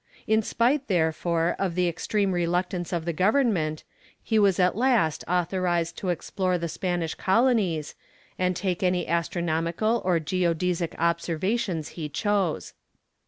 In 0.25 0.41
spite, 0.41 0.87
therefore, 0.87 1.55
of 1.59 1.75
the 1.75 1.87
extreme 1.87 2.31
reluctance 2.31 2.91
of 2.91 3.05
the 3.05 3.13
government, 3.13 3.83
he 4.23 4.39
was 4.39 4.59
at 4.59 4.75
last 4.75 5.23
authorized 5.27 5.95
to 5.99 6.09
explore 6.09 6.57
the 6.57 6.67
Spanish 6.67 7.13
colonies, 7.13 7.93
and 8.39 8.55
take 8.55 8.81
any 8.81 9.07
astronomical 9.07 10.01
or 10.03 10.19
geodesic 10.19 10.95
observations 10.97 11.89
he 11.89 12.09
chose. 12.09 12.73